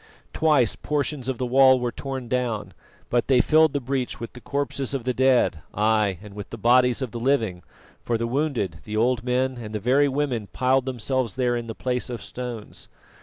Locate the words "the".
1.37-1.45, 3.73-3.79, 4.33-4.41, 5.03-5.13, 6.49-6.57, 7.11-7.19, 8.17-8.25, 8.83-8.97, 9.75-9.79, 11.67-11.75